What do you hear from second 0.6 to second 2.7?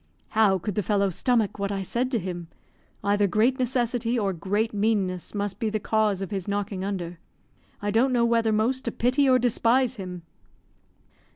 the fellow stomach what I said to him?